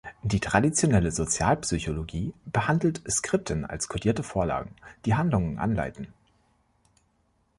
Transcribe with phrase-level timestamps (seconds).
[0.23, 4.73] Die traditionelle Sozialpsychologie behandelt Skripten als codierte Vorlagen,
[5.05, 6.11] die Handlungen anleiten.